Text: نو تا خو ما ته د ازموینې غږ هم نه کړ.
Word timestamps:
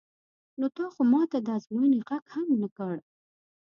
نو 0.59 0.65
تا 0.77 0.85
خو 0.93 1.01
ما 1.11 1.21
ته 1.31 1.37
د 1.45 1.47
ازموینې 1.57 1.99
غږ 2.07 2.23
هم 2.35 2.47
نه 2.61 2.67
کړ. 2.77 2.95